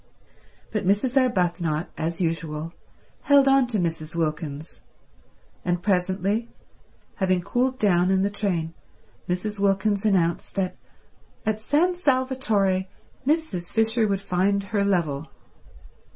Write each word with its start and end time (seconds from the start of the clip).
But 0.71 0.83
Mrs. 0.83 1.15
Arbuthnot, 1.15 1.89
as 1.95 2.19
usual, 2.19 2.73
held 3.21 3.47
on 3.47 3.67
to 3.67 3.77
Mrs. 3.77 4.15
Wilkins; 4.15 4.81
and 5.63 5.83
presently, 5.83 6.49
having 7.17 7.39
cooled 7.43 7.77
down 7.77 8.09
in 8.09 8.23
the 8.23 8.31
train, 8.31 8.73
Mrs. 9.29 9.59
Wilkins 9.59 10.03
announced 10.03 10.55
that 10.55 10.75
at 11.45 11.61
San 11.61 11.93
Salvatore 11.95 12.87
Mrs. 13.27 13.71
Fisher 13.71 14.07
would 14.07 14.21
find 14.21 14.63
her 14.63 14.83
level. 14.83 15.29